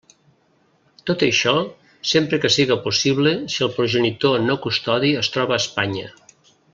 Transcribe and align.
Tot 1.09 1.25
això, 1.27 1.53
sempre 2.13 2.39
que 2.45 2.51
siga 2.57 2.79
possible 2.87 3.35
si 3.57 3.63
el 3.69 3.73
progenitor 3.77 4.43
no 4.49 4.59
custodi 4.67 5.13
es 5.25 5.31
troba 5.37 5.59
a 5.59 5.65
Espanya. 5.67 6.13